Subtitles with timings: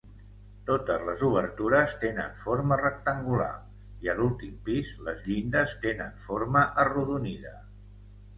[0.67, 3.51] Totes les obertures tenen forma rectangular
[4.07, 7.55] i a l'últim pis les llindes tenen forma arrodonida.